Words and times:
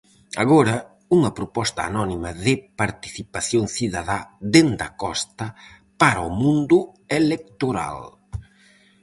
Agora, 0.43 0.75
unha 1.15 1.31
proposta 1.39 1.81
anónima 1.89 2.29
de 2.45 2.53
participación 2.81 3.63
cidadá 3.75 4.19
dende 4.53 4.83
a 4.89 4.91
Costa 5.03 5.45
para 6.01 6.27
o 6.29 6.29
mundo 6.43 6.77
electoral. 7.19 7.97